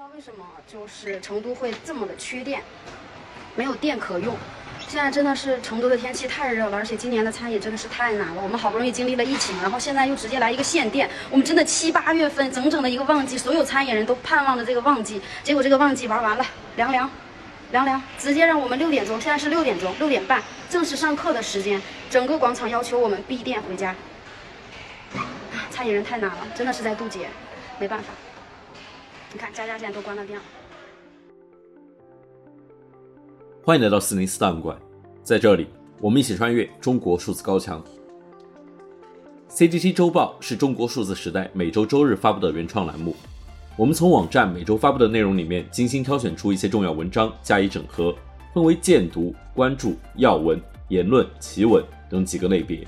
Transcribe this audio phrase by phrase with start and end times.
[0.00, 2.62] 不知道为什么就是成都会这么的缺电，
[3.54, 4.34] 没有电可用。
[4.88, 8.42] 现在真的是成都的天气太热了，而且今年的餐饮真的是太难了。
[8.42, 11.10] 我们好不容易经历了疫情，然后现在又直接来一个限电。
[11.30, 16.46] 我们真的七八月份整整的一个旺季，所有餐饮人都盼望着这个旺季，结果这个旺季玩完了，
[16.76, 17.10] 凉凉，
[17.70, 21.78] 凉凉，直接让我们六点钟，现在是六点钟，六点半正式上课的时间，
[22.08, 23.94] 整个广场要求我们闭店回家。
[25.70, 27.28] 餐饮人太难了，真的是在渡劫，
[27.78, 28.06] 没办法。
[29.32, 30.44] 你看，家家现在都关了电了。
[33.62, 34.76] 欢迎来到四零四档案馆，
[35.22, 35.68] 在这里，
[36.00, 37.80] 我们一起穿越中国数字高墙。
[39.48, 43.14] CDT 周报是中国数字时代每周周日发布的原创栏目。
[43.76, 48.12] 我们从网站每周发布的内容里面精心挑选出一些重要文章加以整合，
[48.52, 52.84] 分为荐读、关注、要闻、言论、奇闻等几个类别，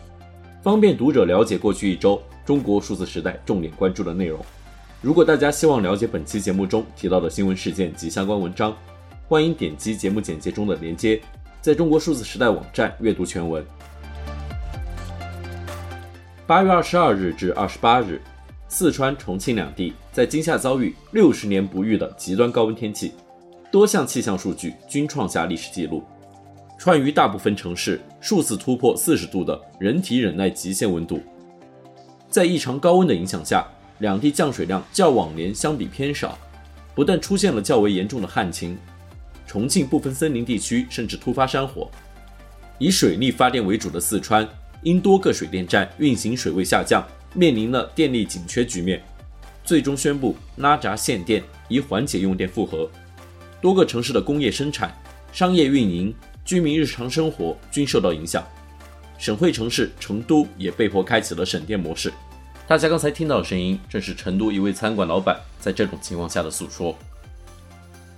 [0.60, 4.44] 方便读者了解过去一周中国数字时代重点关注的内容。
[5.02, 8.72] 如果大家希望了解本期节目中提到的新闻事件及相关文章，
[9.26, 11.20] 欢迎点击节目简介中的链接，
[11.60, 13.66] 在中国数字时代网站阅读全文。
[16.46, 18.22] 八月二十二日至二十八日，
[18.68, 23.12] 四川、重庆两地在今夏遭遇六十年不遇的极端高温天气，
[23.72, 26.04] 多项气象数据均创下历史记录。
[26.78, 31.20] 川渝大部分城市数次突破四十度的人体忍耐极限温度，
[32.30, 33.66] 在异常高温的影响下。
[34.02, 36.36] 两地降水量较往年相比偏少，
[36.92, 38.76] 不但出现了较为严重的旱情，
[39.46, 41.88] 重庆部分森林地区甚至突发山火。
[42.80, 44.46] 以水力发电为主的四川，
[44.82, 49.00] 因多个水电站运行水位下降，面临了电力紧缺局面，
[49.62, 52.90] 最终宣布拉闸限电，以缓解用电负荷。
[53.60, 54.92] 多个城市的工业生产、
[55.32, 56.12] 商业运营、
[56.44, 58.44] 居民日常生活均受到影响。
[59.16, 62.12] 省会城市成都也被迫开启了省电模式。
[62.68, 66.96] 大家刚才听到的声音，正是成都一位餐馆老板在这种情况下的诉说。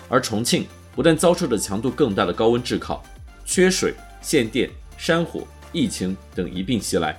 [0.08, 3.02] 而重庆不但遭受着强度更大的高温炙烤、
[3.44, 7.18] 缺水、限电、山火、疫情等一并袭来，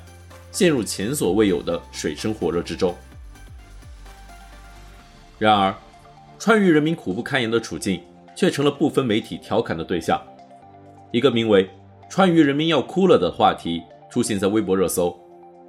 [0.51, 2.95] 陷入前所未有的水深火热之中。
[5.39, 5.75] 然而，
[6.39, 8.01] 川渝人民苦不堪言的处境
[8.35, 10.21] 却成了部分媒体调侃的对象。
[11.11, 11.69] 一个名为
[12.07, 13.81] “川渝人民要哭了”的话题
[14.11, 15.19] 出现在微博热搜。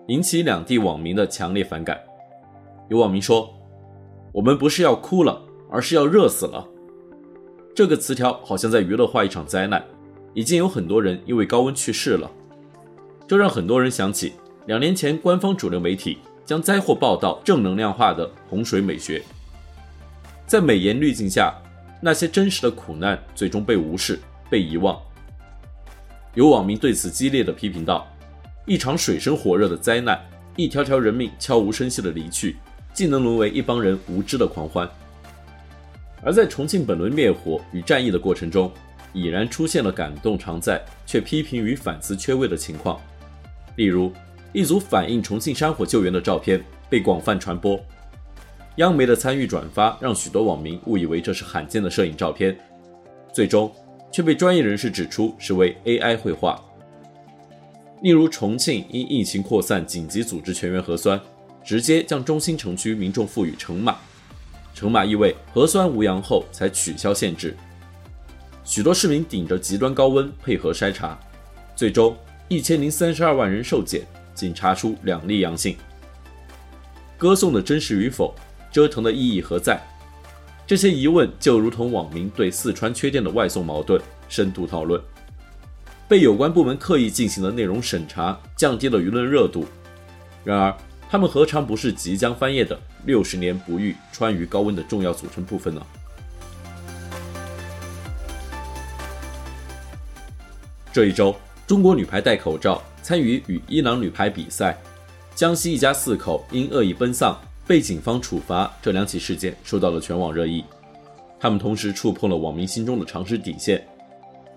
[0.08, 2.00] 引起两地网民的强烈反感。
[2.88, 3.52] 有网民说
[4.32, 6.66] ：“我们不是要哭了，而是要热死了。”
[7.74, 9.84] 这个词条好像在娱乐化一场灾难，
[10.32, 12.30] 已经有很多人因为高温去世了。
[13.26, 14.34] 这让很多人想起
[14.66, 19.20] 两年前官方主流媒体将灾祸报道正能量化的洪水美学。
[20.46, 21.52] 在美颜滤镜下，
[22.00, 24.96] 那些真实的苦难最终被无视、被遗忘。
[26.34, 28.06] 有网民对此激烈的批评道。
[28.66, 30.20] 一场水深火热的灾难，
[30.56, 32.56] 一条条人命悄无声息的离去，
[32.92, 34.88] 竟能沦为一帮人无知的狂欢。
[36.20, 38.72] 而在重庆本轮灭火与战役的过程中，
[39.12, 43.00] 已然出现了感动常在，却批评与反思缺位的情况。
[43.76, 44.12] 例如，
[44.52, 46.60] 一组反映重庆山火救援的照片
[46.90, 47.80] 被广泛传播，
[48.78, 52.58] 央媒的参与转发让许多网民误以为这是罕见的摄影照片，
[53.32, 53.72] 最终
[54.10, 56.60] 却被专业人士指出是为 AI 绘画。
[58.02, 61.20] 例如，重庆因疫情扩散，紧急组织全员核酸，
[61.64, 63.96] 直接将中心城区民众赋予橙码，
[64.74, 67.56] 橙码意味核酸无阳后才取消限制。
[68.64, 71.18] 许多市民顶着极端高温配合筛查，
[71.74, 72.16] 最终
[72.48, 74.02] 一千零三十二万人受检，
[74.34, 75.76] 仅查出两例阳性。
[77.16, 78.34] 歌颂的真实与否，
[78.70, 79.80] 折腾的意义何在？
[80.66, 85.00] 这些疑问就如同网民对四川缺电的外送矛盾深度讨论。
[86.08, 89.66] 被有关部门刻意进行的内容审查，降低了舆论热度。
[90.44, 90.76] 然而，
[91.10, 95.82] 他们何尝不是即将翻页的六十年不遇川渝高温的重要组成部分呢？
[100.92, 101.34] 这一周，
[101.66, 104.78] 中国女排戴口罩参与与伊朗女排比赛，
[105.34, 110.64] 江西一家四口因恶意奔丧被警方处罚，这两起事件受到了全网热议。
[111.40, 113.84] 他们同时触碰了网民心中的常识底线：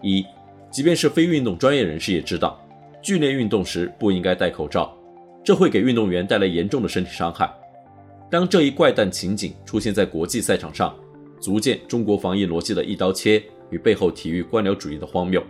[0.03, 0.23] 一。
[0.71, 2.60] 即便是非运动专业人士也知道，
[3.01, 4.95] 剧烈运动时不应该戴口罩，
[5.44, 7.51] 这会给运动员带来严重的身体伤害。
[8.30, 10.95] 当这一怪诞情景出现在国际赛场上，
[11.39, 15.44] 足见中国防疫逻辑的一刀切与背后体育官僚主义的荒谬。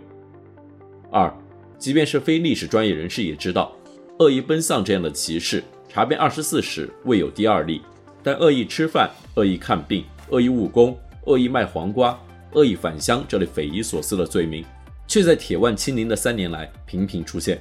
[1.10, 1.30] 二，
[1.76, 3.70] 即便是非历史专业人士也知道，
[4.18, 7.82] 恶意奔丧这样的歧视，查遍二十四史未有第二例，
[8.22, 10.96] 但恶意吃饭、恶意看病、恶意务工、
[11.26, 12.18] 恶意卖黄瓜、
[12.52, 14.64] 恶意返乡这类匪夷所思的罪名。
[15.10, 17.60] 却在铁腕清零的三年来频频出现。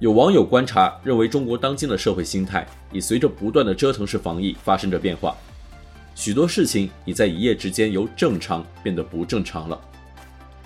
[0.00, 5.36] 有网友观察认为，中国当今的社会心态已随着不断的折腾式防疫发生着变化。
[6.16, 9.80] 许多事情已在一夜之间由正常变得不正常了。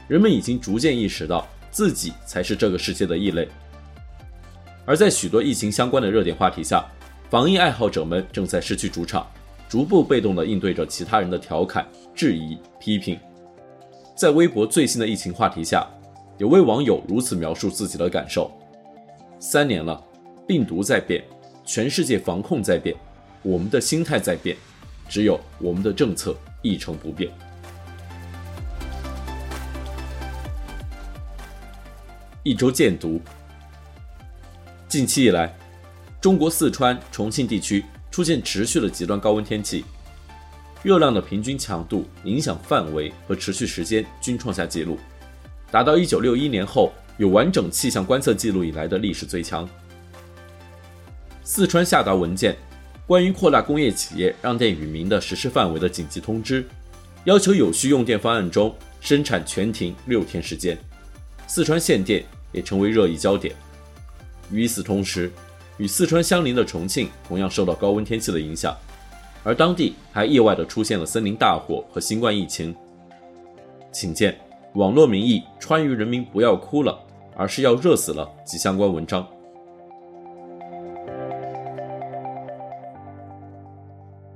[0.09, 3.47] 人们已经逐渐意识到自己才是这个世界的异类。
[4.87, 6.83] 而在许多疫情相关的热点话题下，
[7.29, 9.31] 防疫爱好者们正在失去主场，
[9.69, 13.21] 逐步被动地应对着其他人的调侃、质疑、批评。
[14.19, 15.87] 在微博最新的疫情话题下，
[16.39, 18.51] 有位网友如此描述自己的感受：
[19.39, 20.03] 三年了，
[20.45, 21.23] 病毒在变，
[21.65, 22.97] 全世界防控在变，
[23.43, 24.57] 我们的心态在变。
[25.09, 27.31] 只有我们的政策一成不变。
[32.43, 33.21] 一周见读：
[34.89, 35.57] 近期以来，
[36.21, 39.85] 中国四川、重庆地区出现持续的极端高温天气，
[40.83, 44.99] 热量的平均强度、影响范围和持续时间均创下纪录，
[45.71, 49.69] 达到1961年后有完整气象观测记录以来的历史最强。
[51.43, 52.57] 四川下达文件。
[53.07, 56.63] 关于扩大工业企业让电与民的实施范围的紧急通知，
[57.25, 60.77] 要求有序用电方案中生产全停六天时间。
[61.47, 62.23] 四川限电
[62.53, 63.57] 也成为热议焦点。
[64.51, 65.33] 与此同时，
[65.79, 68.77] 与四川相邻的重庆同样受到高温天气的影响，
[69.45, 72.75] 而当地还意外地出现了森林大火和新冠疫情。
[73.91, 74.39] 请见
[74.75, 76.99] 网络民意：川渝人民不要哭了，
[77.37, 79.27] 而是要热死了及相关文章。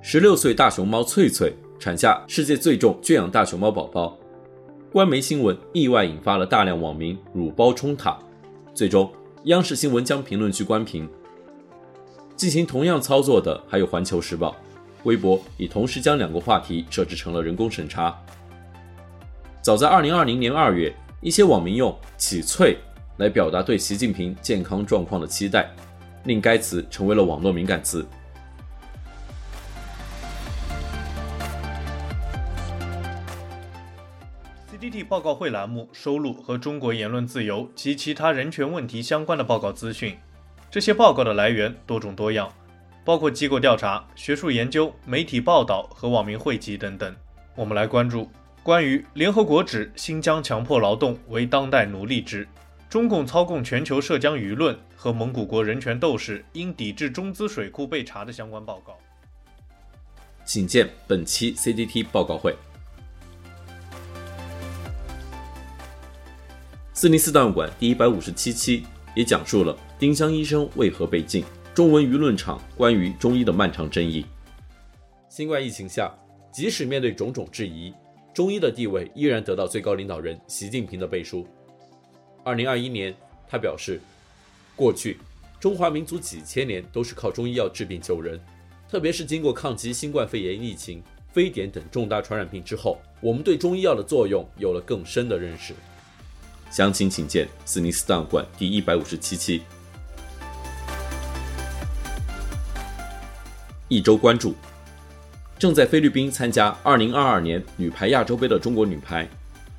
[0.01, 4.17] 十六岁大熊猫翠翠产下世界最重圈养大熊猫宝宝，
[4.91, 8.19] 官媒新闻意外引发了大量网民辱包冲塔，
[8.75, 9.11] 最终
[9.45, 11.09] 央视新闻将评论区关屏。
[12.35, 14.57] 进行同样操作的还有环球时报，
[15.05, 18.17] 微博已同时将两个话题设置成了人工审查。
[19.61, 22.79] 早在二零二零年二月，一些网民用“起翠”
[23.19, 25.71] 来表达对习近平健康状况的期待，
[26.25, 28.07] 令该词成为了网络敏感词。
[34.73, 40.17] CDT 报告会栏目收录和中国言论自由及其他人权问题相关的报告资讯，
[40.73, 42.53] 这些报告的来源多种多样，
[43.05, 47.15] 包括机构调查、学术研究、媒体报道和网民汇集等等。
[47.55, 48.31] 我们来关注
[48.63, 52.47] 关于联合国指新疆强迫劳动为当代奴隶制，
[52.89, 58.97] 中共操控全球涉疆舆论和蒙古国人权斗士因抵制中资水库被查的相关报告。
[60.45, 62.57] 请见本期 CDT 报告会。
[66.95, 68.85] 四零四档案馆第一百五十七期
[69.17, 74.27] 也讲述了丁香医生为何被禁，中文舆论场关于中医的漫长争议。
[75.31, 76.13] 新冠疫情下，
[76.53, 77.95] 即使面对种种质疑，
[78.35, 81.47] 中医的地位依然得到最高领导人习近平的背书。
[82.45, 83.15] 二零二一年，
[83.49, 83.99] 他表示，
[84.77, 85.17] 过去
[85.59, 88.39] 中华民族几千年都是靠中医药治病救人，
[88.87, 91.03] 特别是经过抗击新冠肺炎疫情、
[91.33, 95.73] 非典等重大传染病之后，我们对中医药的作用有了更深的认识。
[96.71, 99.63] 详情请见四零四档案馆第一百五十七期。
[103.93, 104.55] 一周关注：
[105.59, 109.29] 正在菲律宾参加二零二二年女排亚洲杯的中国女排，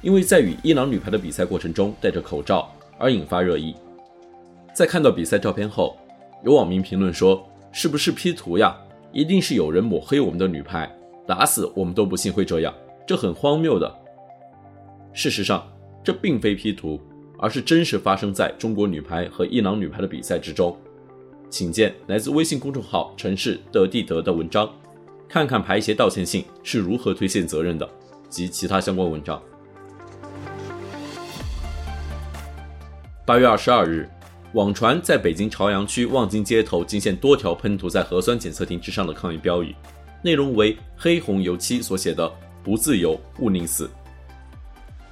[0.04, 3.74] 因为在与伊朗女排的比赛过程中戴着口罩而引发热议。
[4.72, 5.98] 在看到比赛照片后，
[6.46, 7.44] 有网民评论说
[7.74, 8.78] ：“是不是 P 图呀？
[9.12, 10.88] 一定是有人抹黑我们的女排，
[11.26, 12.72] 打死我们都不信会这样，
[13.08, 13.92] 这很荒谬的。”
[15.12, 15.68] 事实上，
[16.04, 17.02] 这并非 P 图，
[17.40, 20.78] 而是真实发生在中国女排和伊朗女排的比赛之中。
[21.54, 24.68] 请见来自微信公众号“城市德地德”的文章，
[25.30, 27.88] 看看排协道歉信是如何推卸责任的
[28.28, 29.40] 及其他相关文章。
[33.24, 34.10] 八月二十二日，
[34.54, 39.76] 网传在北京朝阳区望京街头惊现多条喷涂在核酸检测亭之上的抗议标语，
[40.24, 42.28] 内容为黑红油漆所写的
[42.66, 43.88] “不自由，勿宁死”。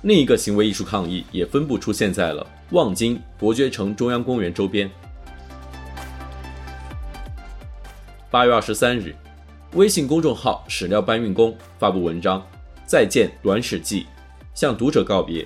[0.01, 4.89] 另一个行为艺术抗议也分布出现在了望京伯爵城中央公园周边。
[8.31, 9.13] 八月二十三日，
[9.73, 12.39] 微信公众号“史料搬运工”发布文章
[12.85, 14.03] 《再见短史记》，
[14.53, 15.45] 向读者告别。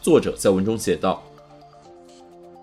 [0.00, 1.22] 作者在文中写道：“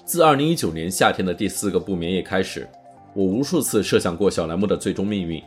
[0.08, 2.67] 自二零一九年夏天的第四个不眠夜开始，
[3.13, 5.39] 我无数次设想过小栏目的最终命运。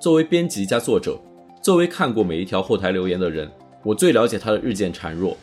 [0.00, 1.20] 作为编辑加作者，
[1.60, 3.46] 作为看过每一条后台留言的人。”
[3.84, 5.36] 我最了解他的日渐孱弱。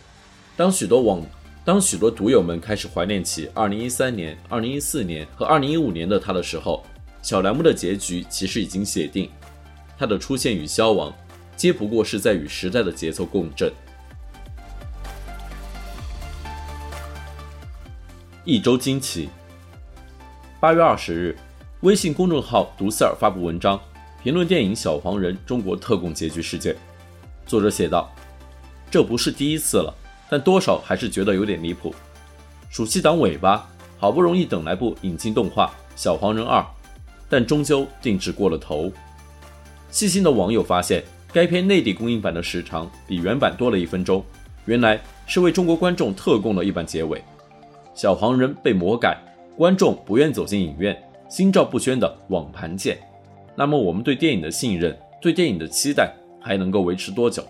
[0.58, 1.22] 当许多网，
[1.64, 6.84] 当许多读友们开始怀念起2013年、2014年和2015年的他的时候，
[7.22, 9.30] 小栏目的结局其实已经写定。
[9.98, 11.14] 他的出现与消亡，
[11.56, 13.72] 皆不过是在与时代的节奏共振。
[18.44, 19.30] 一周惊奇。
[20.60, 21.38] 八月二十日，
[21.82, 23.80] 微信公众号“读 Sir” 发布文章，
[24.24, 26.76] 评论电影《小黄人》中国特供结局事件。
[27.46, 28.12] 作者写道
[28.90, 29.94] ：“这不是第一次了，
[30.30, 31.94] 但多少还是觉得有点离谱。
[32.70, 36.60] 暑期档尾巴，好不容易等来部引进动画《小黄人二》，
[37.32, 38.92] 但终究定制过了头。
[39.90, 41.02] 细心的网友发现，
[41.34, 44.24] 该片内地公映版的时长比原版多了一分钟，
[44.66, 47.20] 原来是为中国观众特供了一版结尾。
[47.96, 49.18] 小黄人被魔改，
[49.58, 50.96] 观众不愿走进影院。”
[51.32, 53.00] 心照不宣的网盘见，
[53.56, 57.42] 那么我们对电影的信任，对电影的期待还能够维持多久？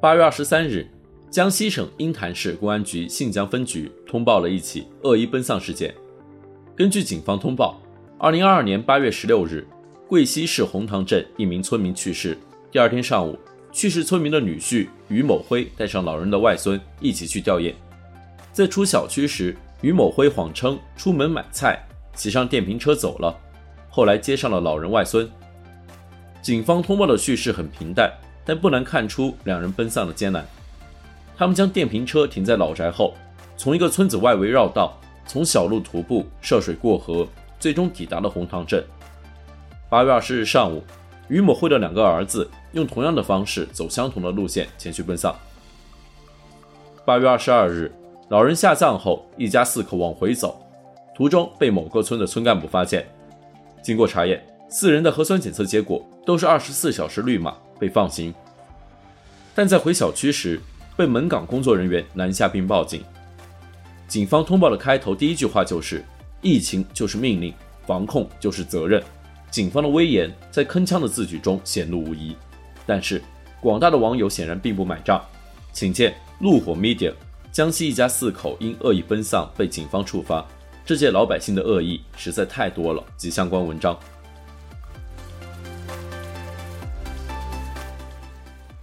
[0.00, 0.88] 八月二十三日，
[1.30, 5.94] 江西省鹰潭市公安局信江分局通报了一起恶意奔丧事件。
[6.76, 7.80] 根据警方通报，
[8.18, 9.66] 二零二二年八月十六日，
[10.08, 12.38] 贵溪市红塘镇一名村民去世。
[12.70, 13.38] 第二天上午，
[13.70, 17.74] 去世村民的女婿于某辉带上老人的外孙一起去吊唁，
[18.52, 19.56] 在出小区时。
[19.82, 21.82] 于某辉谎称出门买菜，
[22.14, 23.34] 骑上电瓶车走了，
[23.88, 25.26] 后来接上了老人外孙。
[26.42, 28.12] 警方通报的叙事很平淡，
[28.44, 30.46] 但不难看出两人奔丧的艰难。
[31.34, 33.14] 他们将电瓶车停在老宅后，
[33.56, 35.00] 从一个村子外围绕道，
[35.32, 37.24] 从小路徒步涉水过河，
[37.60, 38.84] 最终抵达了红塘镇。
[39.88, 40.82] 八月二十日上午，
[41.28, 45.32] 于某会的两个儿子用同样的方式走相同的路线前去奔丧。
[47.04, 47.92] 八月二十二日。
[48.28, 50.60] 老人下葬后，一家四口往回走，
[51.14, 53.06] 途中被某个村的村干部发现。
[53.84, 58.34] 经过查验，四人的核酸检测结果都是二十四小时绿码，被放行。
[59.54, 60.60] 但在回小区时，
[60.96, 63.04] 被门岗工作人员拦下并报警。
[64.10, 66.04] 警方通报的开头第一句话就是
[66.42, 67.54] ：“疫情就是命令，
[67.86, 69.00] 防控就是责任。”
[69.52, 72.36] 警方的威严在铿锵的字句中显露无遗。
[72.84, 73.22] 但是，
[73.60, 75.24] 广大的网友显然并不买账，
[75.72, 77.14] 请见怒火 Media。
[77.52, 80.44] 江西一家四口因恶意奔丧被警方处罚，
[80.84, 83.04] 这届老百姓的恶意实在太多了。
[83.16, 83.96] 及相关文章。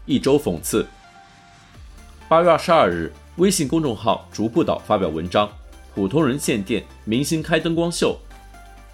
[0.05, 0.87] 一周讽刺。
[2.29, 5.47] 八月二十二日，微信公众号“逐步岛”发表文章
[5.93, 8.17] ：“普通人限电，明星开灯光秀。”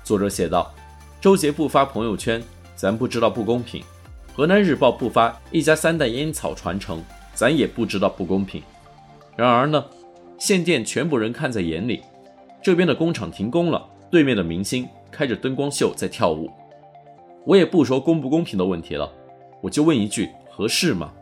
[0.03, 0.69] 作者写道
[1.21, 2.43] ：“周杰不发朋友圈，
[2.75, 3.81] 咱不知道不公平；
[4.35, 7.01] 河南日报不发一家三代烟草传承，
[7.33, 8.61] 咱也不知道不公平。”
[9.37, 9.85] 然而呢，
[10.37, 12.01] 限电全部人看在眼里，
[12.61, 13.81] 这边的工厂停工了，
[14.11, 16.51] 对面的明星开着灯光秀在跳舞。
[17.45, 19.09] 我也不说公不公平的问题了，
[19.61, 21.13] 我就问一句：合适吗？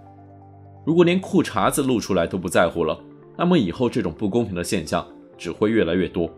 [0.84, 3.00] 如果连裤衩子露出来都不在乎了，
[3.42, 5.04] 那么以后这种不公平的现象
[5.36, 6.32] 只会越来越多。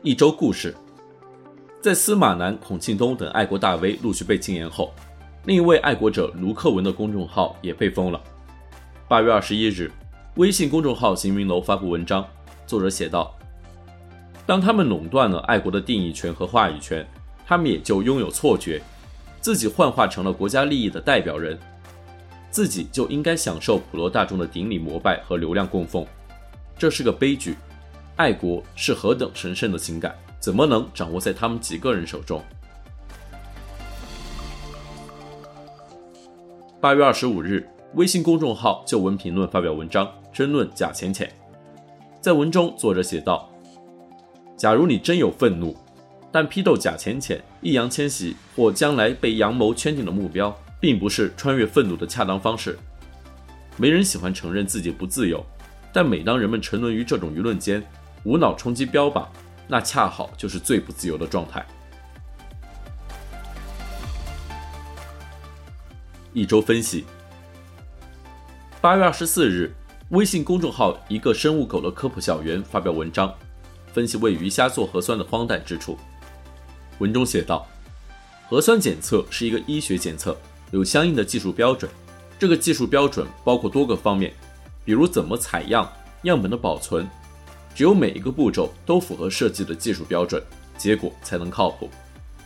[0.00, 0.72] 一周故事，
[1.80, 4.92] 在司马南、孔庆东等爱国大 V 陆续被禁言后。
[5.46, 8.20] 另一位爱国者卢克文的公众号也被封了。
[9.08, 9.90] 八月二十一日，
[10.36, 12.24] 微信公众号行云楼发布文章，
[12.64, 13.36] 作者写道
[14.46, 17.04] ：“当他们垄断了爱国的定义权和话语权，
[17.44, 18.80] 他们也就拥有错觉，
[19.46, 21.56] 自己幻化成了国家利益的代表人，
[22.50, 26.04] 自己就应该享受普罗大众的顶礼膜拜和流量供奉，
[26.76, 27.54] 这是个悲剧。
[28.16, 32.42] 爱国是何等神圣的情感，怎么能掌握在他们几个人手中？”
[36.82, 41.32] 八月二十五日，微信公众号旧闻评论发表文章，争论假钱钱。
[42.20, 43.48] 在文中，作者写道
[44.58, 45.76] ：“假如你真有愤怒，
[46.32, 52.78] 但批斗假钱钱、易烊千玺或将来被阳谋圈定的目标，并不是穿越愤怒的恰当方式。
[53.76, 55.44] 没人喜欢承认自己不自由，
[55.92, 57.82] 但每当人们沉沦于这种舆论间，
[58.22, 59.28] 无脑冲击标榜，
[59.66, 61.66] 那恰好就是最不自由的状态。”
[66.32, 67.04] 一周分析。
[68.80, 69.74] 八月二十四日，
[70.10, 73.34] 微信公众号一个生物狗的科普小园发表文章，
[73.92, 75.98] 分析喂鱼虾做核酸的荒诞之处。
[76.98, 77.66] 文中写道：
[78.48, 80.36] 核酸检测是一个医学检测，
[80.70, 81.90] 有相应的技术标准。
[82.38, 84.32] 这个技术标准包括多个方面，
[84.84, 85.90] 比如怎么采样、
[86.22, 87.08] 样本的保存。
[87.74, 90.42] 只有每一个步骤都符合设计的技术标准，
[90.78, 91.90] 结果才能靠谱。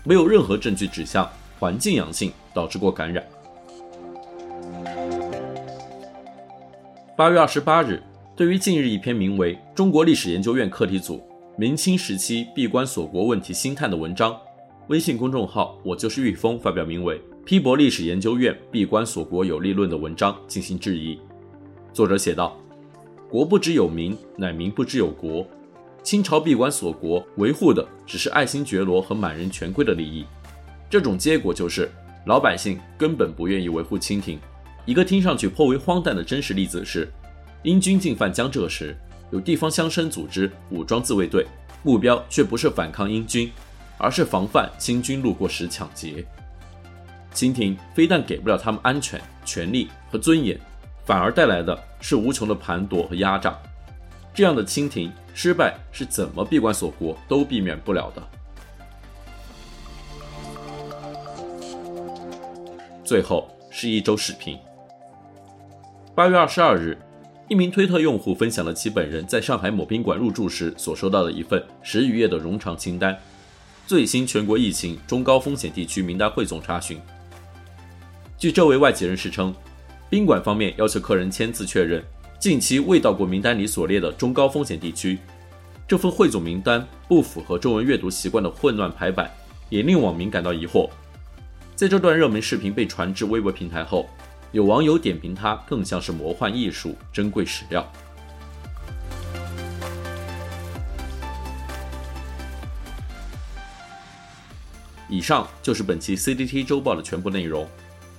[0.02, 3.25] 没有任何证据指向环境阳性导致过感染。
[7.16, 8.02] 八月二十八日，
[8.35, 11.23] 对于近日一篇名为《中国历史研究院课题组
[11.61, 14.35] 明清时期闭关锁国问题兴叹》的文章，
[14.88, 21.19] 微信公众号“我就是玉峰”发表名为《批驳历史研究院闭关锁国有利论》的文章进行质疑。
[21.93, 22.59] 作者写道
[23.29, 25.47] ：“国不知有民，乃民不知有国。
[26.02, 30.25] 清朝闭关锁国，维护的只是爱新觉罗和满人权贵的利益。
[30.88, 31.90] 这种结果就是
[32.25, 34.40] 老百姓根本不愿意维护清廷。”
[34.87, 37.07] 一个听上去颇为荒诞的真实例子是，
[37.64, 38.97] 英军进犯江浙时，
[39.31, 41.47] 有地方乡绅组织武装自卫队，
[41.83, 43.51] 目标却不是反抗英军，
[43.97, 46.25] 而是防范清军路过时抢劫。
[47.33, 50.59] 清廷非但给不了他们安全、权力和尊严，
[51.05, 53.57] 反而带来的是无穷的盘夺和压榨。
[54.35, 58.23] 这样的清廷失败是怎么闭关锁国都避免不了的。
[63.05, 64.59] 最后是一周视频。
[66.15, 66.99] 八月二十二日，
[67.50, 73.19] 一名推特用户分享了其本人在上海某宾馆入住时所收到的一份十余页的冗长清单，
[73.88, 76.97] 最新全国疫情中高风险地区名单汇总查询。
[78.38, 79.52] 据这位外籍人士称，
[80.09, 82.00] 宾馆方面要求客人签字确认
[82.38, 85.19] 近期未到过名单里所列的中高风险地区。
[85.88, 89.28] 这份汇总名单不符合中文阅读习惯的混乱排版，
[89.71, 90.88] 也令网民感到疑惑。
[91.75, 94.09] 在这段热门视频被传至微博平台后，
[94.52, 97.88] 有网友点评它更像是魔幻艺术、珍贵史料。
[105.09, 107.69] 以上就是本期 CDT 周报的全部内容。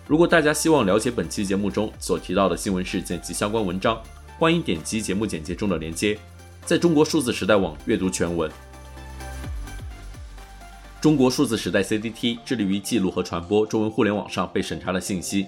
[0.08, 4.02] 如果大家希望了解本期节目中所提到的新闻事件及相关文章，
[4.38, 6.18] 欢迎点击节目简介中的链接，
[6.66, 8.50] 在中国数字时代网阅读全文。
[11.02, 15.48] 中国数字时代 CDT 致力于记录和传播中文互联网上被审查的信息，